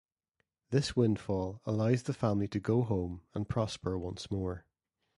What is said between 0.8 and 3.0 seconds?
windfall allows the family to go